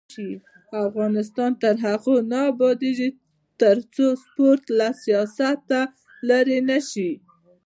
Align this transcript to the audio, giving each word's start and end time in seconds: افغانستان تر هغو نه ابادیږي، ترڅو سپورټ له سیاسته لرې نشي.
افغانستان 0.87 1.51
تر 1.61 1.75
هغو 1.85 2.15
نه 2.31 2.39
ابادیږي، 2.51 3.09
ترڅو 3.61 4.05
سپورټ 4.23 4.61
له 4.77 4.87
سیاسته 5.03 5.79
لرې 6.29 6.59
نشي. 6.69 7.11